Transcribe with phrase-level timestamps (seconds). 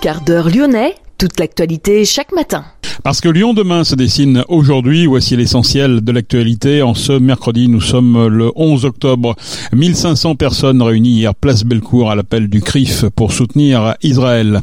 [0.00, 2.64] Quart d'heure lyonnais, toute l'actualité chaque matin.
[3.02, 6.82] Parce que Lyon demain se dessine aujourd'hui, voici l'essentiel de l'actualité.
[6.82, 9.36] En ce mercredi, nous sommes le 11 octobre.
[9.72, 14.60] 1500 personnes réunies hier place Bellecour à l'appel du CRIF pour soutenir Israël.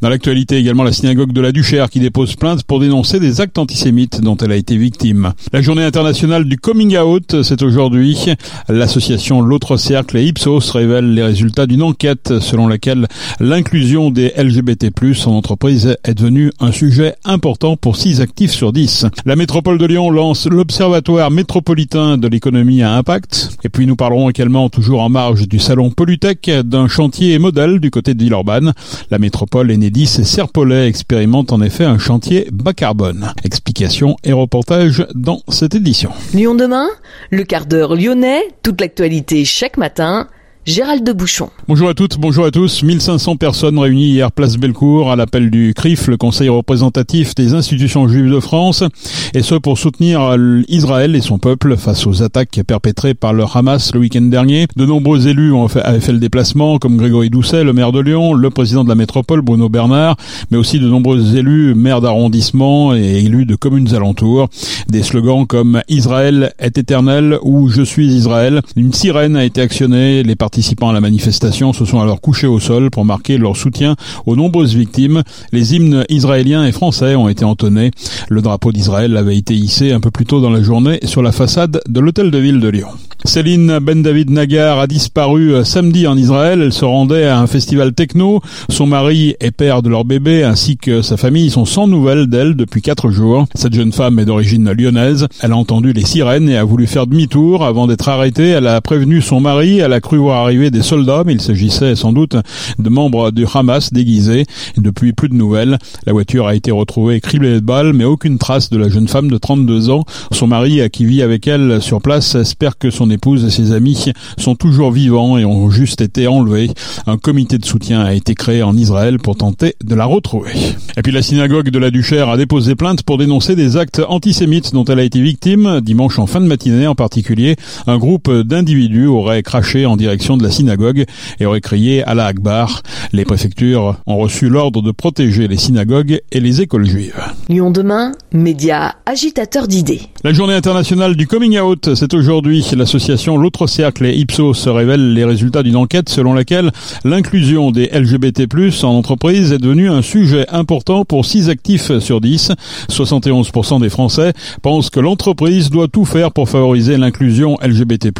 [0.00, 3.58] Dans l'actualité également, la synagogue de la Duchère qui dépose plainte pour dénoncer des actes
[3.58, 5.32] antisémites dont elle a été victime.
[5.52, 8.26] La journée internationale du coming out, c'est aujourd'hui.
[8.68, 13.06] L'association L'autre cercle et Ipsos révèle les résultats d'une enquête selon laquelle
[13.40, 14.90] l'inclusion des LGBT+,
[15.26, 19.06] en entreprise est devenue un sujet important pour 6 actifs sur 10.
[19.24, 23.56] La métropole de Lyon lance l'Observatoire métropolitain de l'économie à impact.
[23.64, 27.90] Et puis nous parlerons également, toujours en marge du salon Polytech, d'un chantier modèle du
[27.90, 28.72] côté de Villeurbanne.
[29.10, 33.32] La métropole est Enedis et Serpollet expérimentent en effet un chantier bas carbone.
[33.42, 36.10] Explications et reportages dans cette édition.
[36.34, 36.88] Lyon demain,
[37.30, 40.28] le quart d'heure lyonnais, toute l'actualité chaque matin
[40.68, 41.48] Gérald de Bouchon.
[41.66, 42.82] Bonjour à toutes, bonjour à tous.
[42.82, 48.06] 1500 personnes réunies hier place Bellecour à l'appel du CRIF, le Conseil représentatif des institutions
[48.06, 48.84] juives de France,
[49.32, 50.36] et ce pour soutenir
[50.68, 54.66] Israël et son peuple face aux attaques perpétrées par le Hamas le week-end dernier.
[54.76, 58.00] De nombreux élus ont fait, avaient fait le déplacement, comme Grégory Doucet, le maire de
[58.00, 60.18] Lyon, le président de la métropole, Bruno Bernard,
[60.50, 64.50] mais aussi de nombreux élus, maires d'arrondissement et élus de communes alentours.
[64.90, 68.60] Des slogans comme Israël est éternel ou Je suis Israël.
[68.76, 72.48] Une sirène a été actionnée, les partis participants à la manifestation se sont alors couchés
[72.48, 73.94] au sol pour marquer leur soutien
[74.26, 75.22] aux nombreuses victimes.
[75.52, 77.92] Les hymnes israéliens et français ont été entonnés.
[78.28, 81.30] Le drapeau d'Israël avait été hissé un peu plus tôt dans la journée sur la
[81.30, 82.88] façade de l'hôtel de ville de Lyon.
[83.24, 86.62] Céline Ben David Nagar a disparu euh, samedi en Israël.
[86.62, 88.40] Elle se rendait à un festival techno.
[88.68, 92.54] Son mari et père de leur bébé ainsi que sa famille sont sans nouvelles d'elle
[92.54, 93.46] depuis quatre jours.
[93.54, 95.26] Cette jeune femme est d'origine lyonnaise.
[95.42, 98.48] Elle a entendu les sirènes et a voulu faire demi-tour avant d'être arrêtée.
[98.48, 99.78] Elle a prévenu son mari.
[99.78, 102.34] Elle a cru voir arriver des soldats, mais il s'agissait sans doute
[102.78, 104.46] de membres du Hamas déguisés.
[104.78, 105.78] depuis, plus de nouvelles.
[106.06, 109.30] La voiture a été retrouvée criblée de balles, mais aucune trace de la jeune femme
[109.30, 110.04] de 32 ans.
[110.32, 114.06] Son mari, qui vit avec elle sur place, espère que son épouse et ses amis
[114.38, 116.70] sont toujours vivants et ont juste été enlevés.
[117.06, 120.52] Un comité de soutien a été créé en Israël pour tenter de la retrouver.
[120.96, 124.72] Et puis la synagogue de la Duchère a déposé plainte pour dénoncer des actes antisémites
[124.72, 125.82] dont elle a été victime.
[125.82, 127.56] Dimanche en fin de matinée en particulier,
[127.86, 131.04] un groupe d'individus aurait craché en direction de la synagogue
[131.40, 132.82] et aurait crié à la Akbar.
[133.12, 137.20] Les préfectures ont reçu l'ordre de protéger les synagogues et les écoles juives.
[137.48, 140.02] Lyon demain, média agitateur d'idées.
[140.24, 142.64] La journée internationale du coming out, c'est aujourd'hui.
[142.76, 146.70] L'association L'autre cercle et Ipsos révèle les résultats d'une enquête selon laquelle
[147.04, 148.46] l'inclusion des LGBT+,
[148.82, 152.52] en entreprise est devenue un sujet important pour 6 actifs sur 10.
[152.90, 154.32] 71% des Français
[154.62, 158.10] pensent que l'entreprise doit tout faire pour favoriser l'inclusion LGBT+.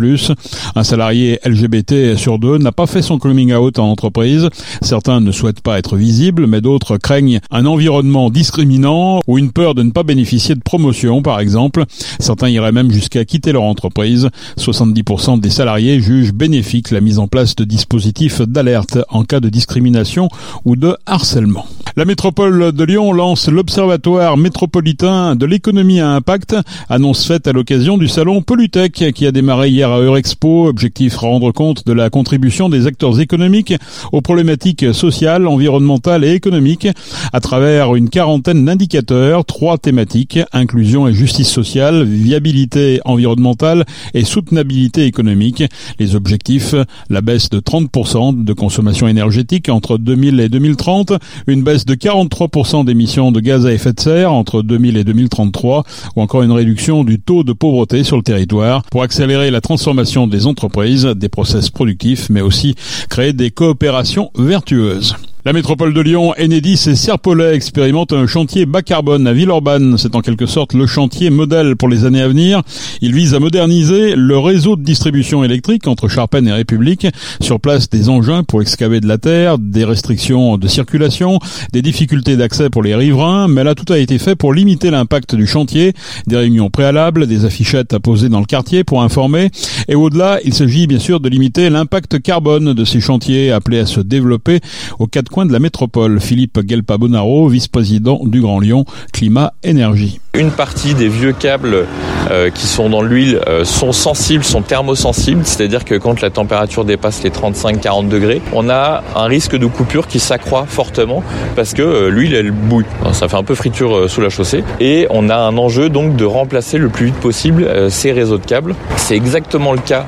[0.75, 4.49] Un salarié LGBT sur deux n'a pas fait son coming out en entreprise.
[4.83, 9.75] Certains ne souhaitent pas être visibles, mais d'autres craignent un environnement discriminant ou une peur
[9.75, 11.85] de ne pas bénéficier de promotion, par exemple.
[12.19, 14.29] Certains iraient même jusqu'à quitter leur entreprise.
[14.59, 19.49] 70% des salariés jugent bénéfique la mise en place de dispositifs d'alerte en cas de
[19.49, 20.29] discrimination
[20.65, 21.67] ou de harcèlement.
[21.99, 26.55] La métropole de Lyon lance l'Observatoire métropolitain de l'économie à impact,
[26.89, 30.69] annonce faite à l'occasion du salon Polytech qui a démarré hier à Eurexpo.
[30.69, 33.75] Objectif rendre compte de la contribution des acteurs économiques
[34.13, 36.87] aux problématiques sociales, environnementales et économiques
[37.33, 45.05] à travers une quarantaine d'indicateurs, trois thématiques, inclusion et justice sociale, viabilité environnementale et soutenabilité
[45.07, 45.65] économique.
[45.99, 46.77] Les objectifs,
[47.11, 51.15] la baisse de 30% de consommation énergétique entre 2000 et 2030,
[51.49, 55.85] une baisse de 43% d'émissions de gaz à effet de serre entre 2000 et 2033
[56.17, 60.27] ou encore une réduction du taux de pauvreté sur le territoire pour accélérer la transformation
[60.27, 62.75] des entreprises, des process productifs mais aussi
[63.09, 65.17] créer des coopérations vertueuses.
[65.49, 69.97] La métropole de Lyon, Enedis et Serpollet expérimentent un chantier bas carbone à Villeurbanne.
[69.97, 72.61] C'est en quelque sorte le chantier modèle pour les années à venir.
[73.01, 77.07] Il vise à moderniser le réseau de distribution électrique entre Charpennes et République.
[77.41, 81.39] Sur place, des engins pour excaver de la terre, des restrictions de circulation,
[81.73, 83.49] des difficultés d'accès pour les riverains.
[83.49, 85.95] Mais là, tout a été fait pour limiter l'impact du chantier.
[86.27, 89.49] Des réunions préalables, des affichettes à poser dans le quartier pour informer.
[89.89, 93.87] Et au-delà, il s'agit bien sûr de limiter l'impact carbone de ces chantiers appelés à
[93.87, 94.61] se développer
[94.99, 96.21] aux quatre de la métropole.
[96.21, 100.21] Philippe Gelpa-Bonaro, vice-président du Grand Lyon, Climat Énergie.
[100.35, 101.87] Une partie des vieux câbles
[102.31, 106.85] euh, qui sont dans l'huile euh, sont sensibles, sont thermosensibles, c'est-à-dire que quand la température
[106.85, 111.23] dépasse les 35-40 degrés, on a un risque de coupure qui s'accroît fortement
[111.57, 112.85] parce que euh, l'huile elle bouille.
[113.13, 116.25] ça fait un peu friture sous la chaussée et on a un enjeu donc de
[116.25, 118.75] remplacer le plus vite possible ces réseaux de câbles.
[118.97, 120.07] C'est exactement le cas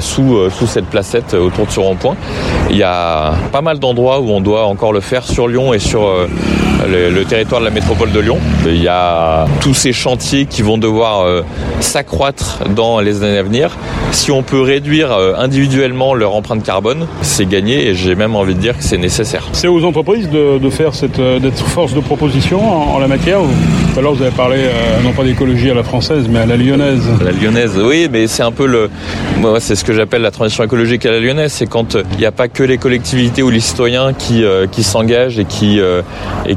[0.00, 2.16] sous, sous cette placette autour de ce rond-point
[2.70, 5.78] Il y a pas mal d'endroits où on doit encore le faire sur Lyon et
[5.78, 6.08] sur
[6.88, 8.38] le, le, territoire de la métropole de Lyon.
[8.66, 11.42] Il y a tous ces chantiers qui vont devoir euh,
[11.80, 13.76] s'accroître dans les années à venir.
[14.12, 18.54] Si on peut réduire euh, individuellement leur empreinte carbone, c'est gagné et j'ai même envie
[18.54, 19.48] de dire que c'est nécessaire.
[19.52, 23.08] C'est aux entreprises de, de faire cette euh, d'être force de proposition en, en la
[23.08, 23.40] matière.
[23.92, 26.46] Tout à l'heure vous avez parlé euh, non pas d'écologie à la française mais à
[26.46, 27.02] la lyonnaise.
[27.24, 28.90] La lyonnaise, oui, mais c'est un peu le,
[29.38, 32.26] moi c'est ce que j'appelle la transition écologique à la lyonnaise, c'est quand il n'y
[32.26, 35.80] a pas que les collectivités ou les citoyens qui qui s'engagent et qui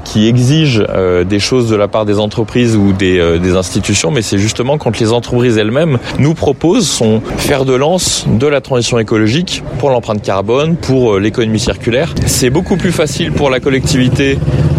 [0.04, 4.22] qui exigent euh, des choses de la part des entreprises ou des, euh, institutions, mais
[4.22, 9.00] c'est justement quand les entreprises elles-mêmes nous proposent son fer de lance de la transition
[9.00, 12.14] écologique pour l'empreinte carbone, pour euh, l'économie circulaire.
[12.26, 14.38] C'est beaucoup plus facile pour la collectivité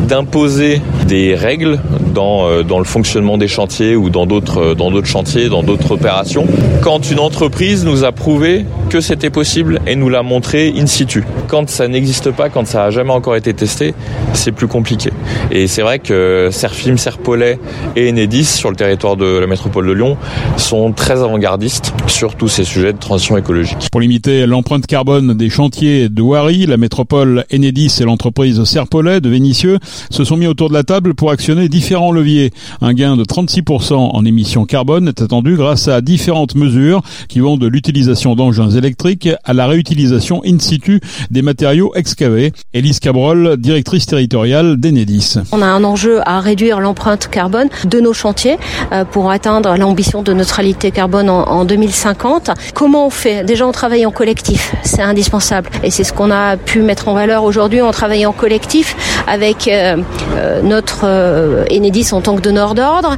[0.08, 1.78] d'imposer des règles
[2.14, 5.62] dans, euh, dans le fonctionnement des chantiers ou dans d'autres euh, dans d'autres chantiers, dans
[5.62, 6.46] d'autres opérations.
[6.82, 11.24] Quand une entreprise nous a prouvé que c'était possible et nous l'a montré in situ.
[11.48, 13.94] Quand ça n'existe pas, quand ça a jamais encore été testé,
[14.32, 15.10] c'est plus compliqué.
[15.50, 17.58] Et c'est vrai que Serfim, Serpollet
[17.96, 20.16] et Enedis sur le territoire de la métropole de Lyon
[20.56, 23.88] sont très avant-gardistes sur tous ces sujets de transition écologique.
[23.90, 29.28] Pour limiter l'empreinte carbone des chantiers de Wari, la métropole Enedis et l'entreprise Serpollet de
[29.28, 29.78] Vénissieux
[30.10, 32.52] se sont mis autour de la table pour actionner différents leviers.
[32.80, 37.56] Un gain de 36% en émissions carbone est attendu grâce à différentes mesures qui vont
[37.56, 42.52] de l'utilisation d'engins électriques à la réutilisation in situ des matériaux excavés.
[42.72, 45.36] Élise Cabrol, directrice territoriale d'Enedis.
[45.52, 48.56] On a un enjeu à réduire l'empreinte carbone de nos chantiers
[48.92, 52.50] euh, pour atteindre l'ambition de neutralité carbone en 2050.
[52.74, 53.44] Comment on fait?
[53.44, 55.70] Déjà, on travaille en collectif, c'est indispensable.
[55.82, 57.82] Et c'est ce qu'on a pu mettre en valeur aujourd'hui.
[57.82, 59.96] On travaille en collectif avec euh,
[60.36, 63.16] euh, notre euh, Enedis en tant que donneur d'ordre,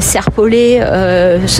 [0.00, 0.82] Serpollet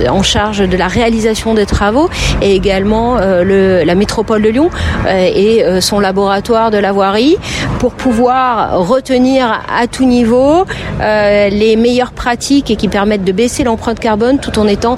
[0.09, 2.09] en charge de la réalisation des travaux
[2.41, 4.71] et également le, la métropole de Lyon
[5.09, 7.37] et son laboratoire de la voirie
[7.79, 10.65] pour pouvoir retenir à tout niveau
[11.01, 14.97] les meilleures pratiques et qui permettent de baisser l'empreinte carbone tout en étant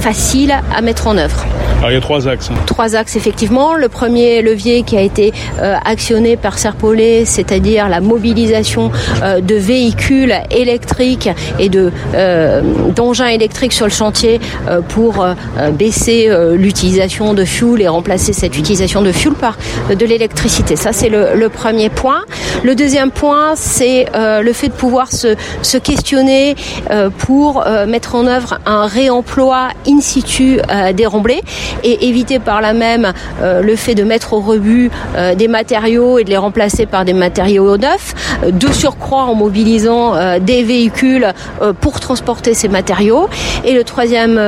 [0.00, 1.44] facile à mettre en œuvre.
[1.84, 2.48] Alors il y a trois axes.
[2.64, 3.74] Trois axes effectivement.
[3.74, 8.90] Le premier levier qui a été euh, actionné par Serpollet, c'est-à-dire la mobilisation
[9.22, 11.28] euh, de véhicules électriques
[11.58, 12.62] et de euh,
[12.96, 15.34] d'engins électriques sur le chantier euh, pour euh,
[15.72, 19.58] baisser l'utilisation de fuel et remplacer cette utilisation de fuel par
[19.90, 20.76] de l'électricité.
[20.76, 22.22] Ça c'est le, le premier point.
[22.62, 26.54] Le deuxième point, c'est le fait de pouvoir se, se questionner
[27.18, 30.60] pour mettre en œuvre un réemploi in situ
[30.94, 31.42] des remblais
[31.82, 33.12] et éviter par là même
[33.42, 37.04] euh, le fait de mettre au rebut euh, des matériaux et de les remplacer par
[37.04, 41.32] des matériaux neufs, euh, de surcroît en mobilisant des véhicules
[41.80, 43.28] pour transporter ces matériaux.
[43.64, 44.40] Et le troisième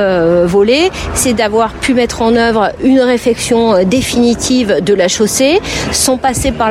[0.45, 5.59] volet, c'est d'avoir pu mettre en œuvre une réfection définitive de la chaussée
[5.91, 6.69] sans passer par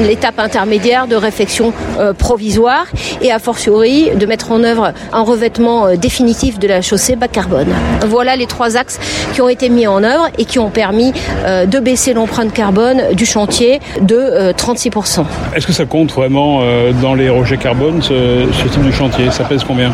[0.00, 1.72] l'étape intermédiaire de réfection
[2.18, 2.86] provisoire
[3.20, 7.74] et a fortiori de mettre en œuvre un revêtement définitif de la chaussée bas carbone.
[8.06, 8.98] Voilà les trois axes
[9.32, 11.12] qui ont été mis en œuvre et qui ont permis
[11.44, 15.24] euh, de baisser l'empreinte carbone du chantier de euh, 36%.
[15.54, 19.30] Est-ce que ça compte vraiment euh, dans les rejets carbone, ce, ce type de chantier?
[19.30, 19.92] Ça pèse combien?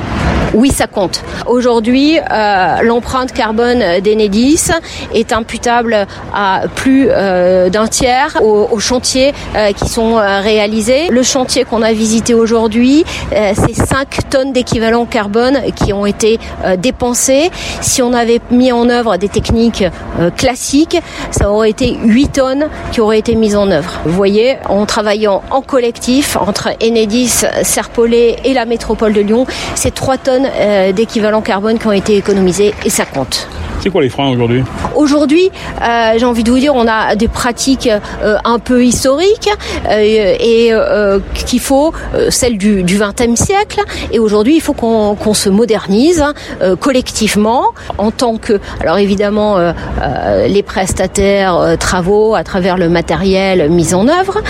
[0.54, 1.22] Oui, ça compte.
[1.46, 4.70] Aujourd'hui, euh, l'empreinte carbone d'Enedis
[5.14, 11.08] est imputable à plus euh, d'un tiers aux, aux chantiers euh, qui sont euh, réalisés.
[11.10, 16.38] Le chantier qu'on a visité aujourd'hui, euh, c'est 5 tonnes d'équivalent carbone qui ont été
[16.64, 17.50] euh, dépensées.
[17.82, 19.84] Si on avait mis en œuvre des techniques
[20.36, 20.96] classiques,
[21.30, 24.00] ça aurait été 8 tonnes qui auraient été mises en œuvre.
[24.04, 29.94] Vous voyez, en travaillant en collectif entre Enedis, Serpollet et la métropole de Lyon, c'est
[29.94, 33.48] 3 tonnes euh, d'équivalent carbone qui ont été économisées et ça compte.
[33.80, 34.64] C'est quoi les freins aujourd'hui
[34.96, 35.50] Aujourd'hui,
[35.82, 37.88] euh, j'ai envie de vous dire, on a des pratiques
[38.22, 39.50] euh, un peu historiques
[39.88, 40.72] euh, et
[41.46, 41.92] qu'il faut,
[42.30, 43.80] celles du, du 20e siècle.
[44.12, 46.24] Et aujourd'hui, il faut qu'on se modernise
[46.60, 47.66] euh, collectivement
[47.98, 49.56] en tant que, alors évidemment,
[50.46, 54.42] les prestataires travaux à travers le matériel mis en œuvre,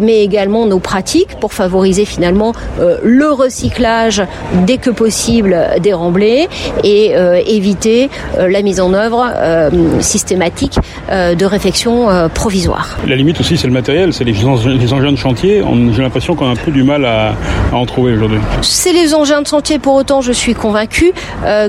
[0.00, 4.22] mais également nos pratiques pour favoriser finalement le recyclage
[4.66, 6.48] dès que possible des remblais
[6.82, 7.14] et
[7.46, 10.78] éviter la mise en œuvre euh, systématique
[11.10, 12.96] euh, de réfection euh, provisoire.
[13.06, 15.62] La limite aussi, c'est le matériel, c'est les, les, engins de chantier.
[15.92, 17.34] J'ai l'impression qu'on a un peu du mal à,
[17.72, 18.38] à en trouver aujourd'hui.
[18.62, 21.12] C'est les engins de chantier, pour autant, je suis convaincue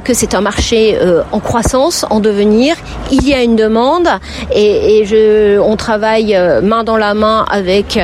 [0.03, 0.97] que c'est un marché
[1.31, 2.75] en croissance, en devenir.
[3.11, 4.07] Il y a une demande
[4.53, 7.99] et, et je, on travaille main dans la main avec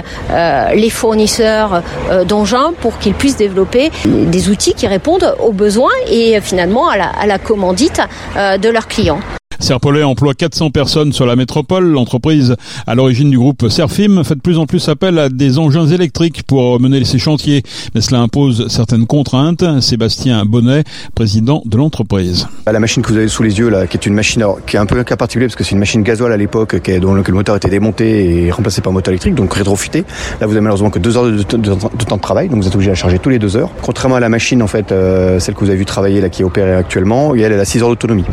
[0.73, 1.81] les fournisseurs
[2.27, 7.07] d'engins pour qu'ils puissent développer des outils qui répondent aux besoins et finalement à la,
[7.07, 8.01] à la commandite
[8.35, 9.40] de leurs clients.
[9.61, 11.85] Serpollet emploie 400 personnes sur la métropole.
[11.85, 12.55] L'entreprise,
[12.87, 16.41] à l'origine du groupe Serfim, fait de plus en plus appel à des engins électriques
[16.43, 17.61] pour mener ses chantiers.
[17.93, 19.63] Mais cela impose certaines contraintes.
[19.79, 22.47] Sébastien Bonnet, président de l'entreprise.
[22.65, 24.79] La machine que vous avez sous les yeux, là, qui est une machine qui est
[24.79, 27.23] un peu un cas particulier parce que c'est une machine gasoil à l'époque, dont le
[27.31, 30.05] moteur était démonté et remplacé par un moteur électrique, donc rétrofité.
[30.39, 32.89] Là, vous avez malheureusement que deux heures de, temps de travail, donc vous êtes obligé
[32.89, 33.69] à charger tous les deux heures.
[33.83, 36.41] Contrairement à la machine, en fait, euh, celle que vous avez vu travailler, là, qui
[36.41, 38.25] est opérée actuellement, elle, elle a 6 heures d'autonomie.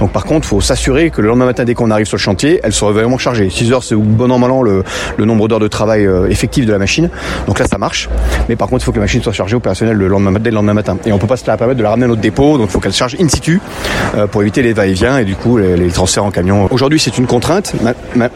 [0.00, 2.60] Donc par contre, il s'assurer que le lendemain matin, dès qu'on arrive sur le chantier,
[2.62, 3.50] elle soit vraiment chargée.
[3.50, 4.84] 6 heures, c'est bon an, mal an le,
[5.18, 7.10] nombre d'heures de travail euh, effectif de la machine.
[7.46, 8.08] Donc là, ça marche.
[8.48, 10.56] Mais par contre, il faut que la machine soit chargée opérationnelle le lendemain, dès le
[10.56, 10.96] lendemain matin.
[11.06, 12.72] Et on peut pas se la permettre de la ramener à notre dépôt, donc il
[12.72, 13.60] faut qu'elle charge in situ
[14.16, 16.68] euh, pour éviter les va-et-vient et du coup les, transferts en camion.
[16.70, 17.74] Aujourd'hui, c'est une contrainte.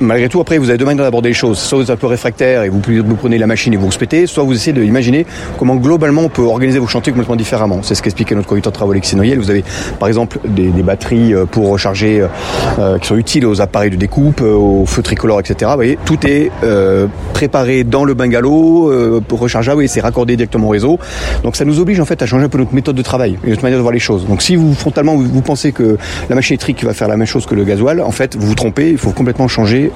[0.00, 1.58] malgré tout, après, vous avez deux manières d'aborder les choses.
[1.58, 2.80] Soit vous êtes un peu réfractaire et vous,
[3.16, 5.26] prenez la machine et vous vous pétez, soit vous essayez d'imaginer
[5.58, 7.80] comment globalement on peut organiser vos chantiers complètement différemment.
[7.82, 9.38] C'est ce qu'expliquait notre conducteur de travaux Alexis Noyel.
[9.38, 9.64] Vous avez
[9.98, 13.96] par exemple des, des batteries euh, pour recharger euh, qui sont utiles aux appareils de
[13.96, 15.70] découpe, euh, aux feux tricolores, etc.
[15.70, 18.92] Vous voyez, tout est euh, préparé dans le bungalow
[19.30, 20.98] rechargeable et c'est raccordé directement au réseau.
[21.42, 23.62] Donc ça nous oblige en fait à changer un peu notre méthode de travail notre
[23.62, 24.26] manière de voir les choses.
[24.26, 25.96] Donc si vous frontalement vous, pensez que
[26.28, 28.54] la machine électrique va faire la même chose que le gasoil, en fait vous vous
[28.54, 28.90] trompez.
[28.90, 29.90] Il faut complètement changer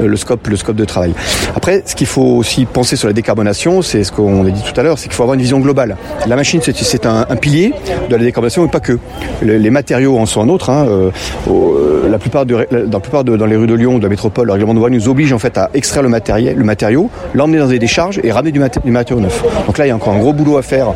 [0.00, 1.12] le scope, le scope de travail.
[1.56, 4.78] Après, ce qu'il faut aussi penser sur la décarbonation, c'est ce qu'on a dit tout
[4.78, 5.96] à l'heure, c'est qu'il faut avoir une vision globale.
[6.26, 7.72] La machine, c'est un, un, pilier
[8.08, 8.98] de la décarbonation, mais pas que.
[9.42, 10.70] Les, matériaux en sont un autre.
[10.70, 11.10] Hein.
[11.50, 14.52] Euh, la plupart, dans, la plupart dans les rues de Lyon, de la métropole, le
[14.52, 17.68] règlement de voie nous oblige en fait à extraire le matériel, le matériau, l'emmener dans
[17.68, 19.42] des décharges et ramener du, matériau neuf.
[19.66, 20.92] Donc là, il y a encore un gros boulot à faire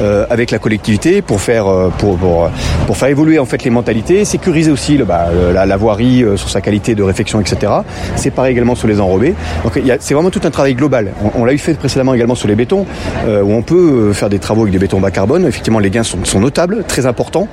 [0.00, 4.70] euh, avec la collectivité pour faire euh, pour, faire évoluer en fait les mentalités, sécuriser
[4.70, 7.72] aussi bah, la, voirie sur sa qualité de réfection, etc.
[8.16, 9.34] C'est pareil également sur les enrobés.
[9.62, 11.12] Donc c'est vraiment tout un travail global.
[11.36, 12.86] On, l'a eu fait précédemment également sur les bétons,
[13.26, 15.46] où on peut faire des travaux avec des bétons bas carbone.
[15.46, 17.46] Effectivement, les gains sont notables, très importants.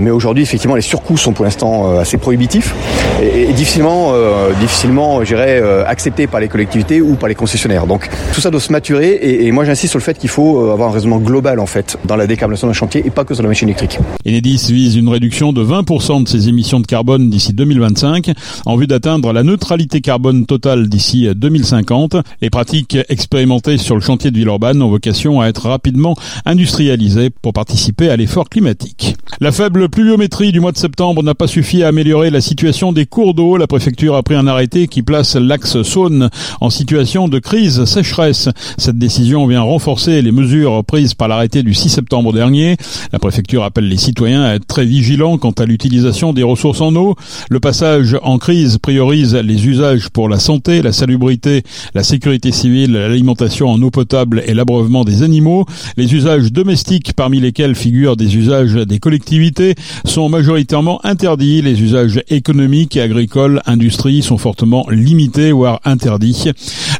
[0.00, 2.74] mais aujourd'hui, effectivement, les surcoûts sont pour l'instant assez prohibitif
[3.22, 7.86] et, difficilement, euh, difficilement, j'irais, euh, accepté par les collectivités ou par les concessionnaires.
[7.86, 10.72] Donc tout ça doit se maturer et, moi j'insiste sur le fait qu'il faut euh,
[10.72, 13.42] avoir un raisonnement global en fait dans la décarbonation d'un chantier et pas que sur
[13.42, 13.98] la machine électrique.
[14.26, 18.32] Enedis vise une réduction de 20% de ses émissions de carbone d'ici 2025
[18.66, 22.16] en vue d'atteindre la neutralité carbone totale d'ici 2050.
[22.40, 27.52] Les pratiques expérimentées sur le chantier de Villeurbanne ont vocation à être rapidement industrialisées pour
[27.52, 29.16] participer à l'effort climatique.
[29.40, 33.06] La faible pluviométrie du mois de septembre n'a pas suffi à améliorer la situation des
[33.06, 33.56] cours d'eau.
[33.56, 38.48] La préfecture a pris un arrêté qui place l'axe Saône en situation de crise sécheresse.
[38.78, 42.76] Cette décision vient renforcer les mesures prises par l'arrêté du 6 septembre dernier.
[43.12, 46.94] La préfecture appelle les citoyens à être très vigilants quant à l'utilisation des ressources en
[46.96, 47.14] eau.
[47.50, 51.62] Le passage en crise priorise les usages pour la santé, la salubrité,
[51.94, 55.66] la sécurité civile, l'alimentation en eau potable et l'abreuvement des animaux.
[55.96, 59.74] Les usages domestiques, parmi lesquels figurent des usages des collectivités,
[60.04, 61.60] sont majoritairement interdits.
[61.60, 66.50] Les usages économiques et agricoles, industrie sont fortement limités, voire interdits.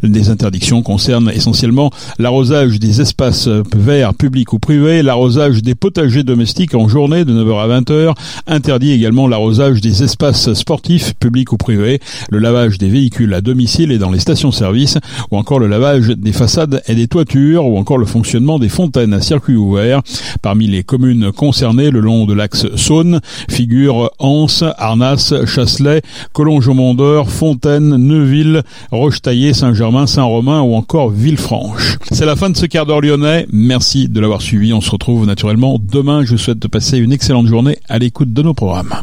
[0.03, 6.75] Des interdictions concernent essentiellement l'arrosage des espaces verts publics ou privés, l'arrosage des potagers domestiques
[6.75, 8.15] en journée de 9h à 20h,
[8.47, 11.99] interdit également l'arrosage des espaces sportifs publics ou privés,
[12.31, 14.99] le lavage des véhicules à domicile et dans les stations-service,
[15.31, 19.15] ou encore le lavage des façades et des toitures, ou encore le fonctionnement des fontaines
[19.15, 20.03] à circuit ouvert.
[20.43, 27.97] Parmi les communes concernées le long de l'axe Saône figurent Anse, Arnas, Chasselet, Collonges-Mondeur, Fontaine,
[27.97, 31.99] Neuville, Rochetaillé, Saint-Germain, Saint-Romain ou encore Villefranche.
[32.11, 33.47] C'est la fin de ce quart d'heure lyonnais.
[33.53, 34.73] Merci de l'avoir suivi.
[34.73, 36.25] On se retrouve naturellement demain.
[36.25, 38.95] Je souhaite de passer une excellente journée à l'écoute de nos programmes.